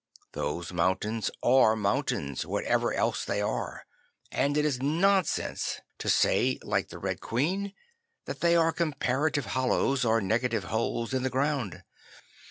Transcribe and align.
Those 0.31 0.73
mountains 0.73 1.29
are 1.43 1.75
mountains, 1.75 2.43
whatever 2.43 2.91
else 2.91 3.23
they 3.23 3.39
are, 3.39 3.85
and 4.31 4.57
it 4.57 4.65
is 4.65 4.81
nonsense 4.81 5.79
to 5.99 6.09
say 6.09 6.57
(like 6.63 6.89
the 6.89 6.97
Red 6.97 7.21
Queen) 7.21 7.75
that 8.25 8.39
they 8.39 8.55
are 8.55 8.73
compara 8.73 9.31
tive 9.31 9.45
hollows 9.53 10.03
or 10.03 10.19
negative 10.19 10.63
holes 10.63 11.13
in 11.13 11.21
the 11.21 11.29
ground. 11.29 11.83